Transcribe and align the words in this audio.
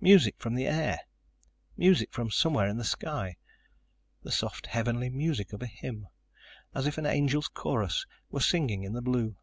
Music 0.00 0.36
from 0.38 0.54
the 0.54 0.68
air. 0.68 1.00
Music 1.76 2.12
from 2.12 2.30
somewhere 2.30 2.68
in 2.68 2.76
the 2.76 2.84
sky. 2.84 3.34
The 4.22 4.30
soft, 4.30 4.68
heavenly 4.68 5.10
music 5.10 5.52
of 5.52 5.62
a 5.62 5.66
hymn. 5.66 6.06
As 6.76 6.86
if 6.86 6.96
an 6.96 7.06
angels' 7.06 7.48
chorus 7.48 8.06
were 8.30 8.38
singing 8.38 8.84
in 8.84 8.92
the 8.92 9.02
blue. 9.02 9.34